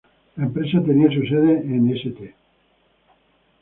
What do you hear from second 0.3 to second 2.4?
La empresa tenía su sede en St.